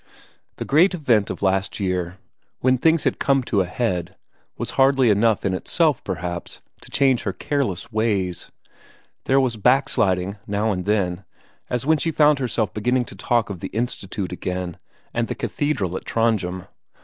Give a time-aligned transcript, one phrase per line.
[0.55, 2.17] The great event of last year,
[2.59, 4.15] when things had come to a head,
[4.57, 8.49] was hardly enough in itself, perhaps, to change her careless ways;
[9.25, 11.23] there was backsliding now and then,
[11.69, 14.79] as when she found herself beginning to talk of the "Institute" again,
[15.13, 16.65] and the cathedral at Trondhjem.